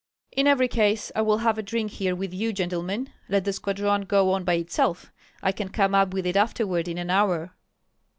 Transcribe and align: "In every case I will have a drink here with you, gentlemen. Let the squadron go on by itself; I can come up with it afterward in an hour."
"In 0.31 0.47
every 0.47 0.67
case 0.67 1.11
I 1.15 1.21
will 1.21 1.37
have 1.45 1.59
a 1.59 1.61
drink 1.61 1.91
here 1.91 2.15
with 2.15 2.33
you, 2.33 2.53
gentlemen. 2.53 3.11
Let 3.29 3.45
the 3.45 3.53
squadron 3.53 4.01
go 4.05 4.31
on 4.33 4.43
by 4.43 4.55
itself; 4.55 5.11
I 5.43 5.51
can 5.51 5.69
come 5.69 5.93
up 5.93 6.11
with 6.11 6.25
it 6.25 6.35
afterward 6.35 6.87
in 6.87 6.97
an 6.97 7.11
hour." 7.11 7.51